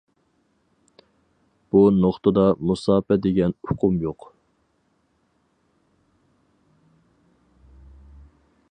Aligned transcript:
بۇ 1.75 1.81
نۇقتىدا 1.97 2.45
مۇساپە 2.69 3.17
دېگەن 3.27 3.55
ئۇقۇم 3.67 4.01
يوق. 4.07 4.27